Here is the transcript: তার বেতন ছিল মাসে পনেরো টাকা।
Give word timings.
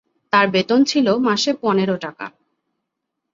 তার 0.33 0.45
বেতন 0.49 0.79
ছিল 0.83 1.07
মাসে 1.19 1.51
পনেরো 1.63 1.95
টাকা। 1.97 2.25